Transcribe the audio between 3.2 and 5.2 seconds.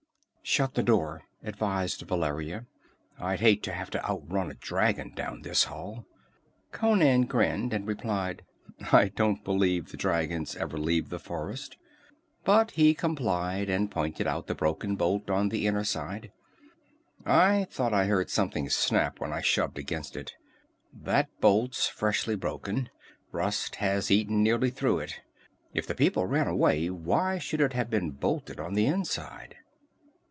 hate to have to outrun a dragon